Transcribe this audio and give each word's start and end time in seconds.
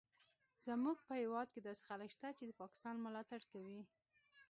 زموږ 0.65 0.97
په 1.07 1.13
هیواد 1.21 1.47
کې 1.53 1.59
داسې 1.67 1.83
خلک 1.89 2.09
شته 2.15 2.27
چې 2.37 2.43
د 2.45 2.51
پاکستان 2.61 2.95
ملاتړ 3.05 3.41
کوي 3.51 3.81